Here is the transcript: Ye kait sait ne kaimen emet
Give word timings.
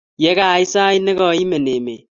Ye 0.23 0.31
kait 0.39 0.69
sait 0.73 0.99
ne 1.03 1.11
kaimen 1.19 1.65
emet 1.75 2.01